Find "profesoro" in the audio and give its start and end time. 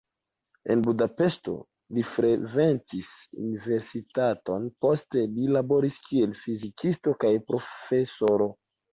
7.53-8.49